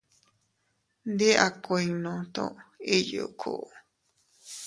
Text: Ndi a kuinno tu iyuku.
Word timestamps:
Ndi 1.11 1.29
a 1.45 1.47
kuinno 1.63 2.13
tu 2.33 2.45
iyuku. 2.97 3.53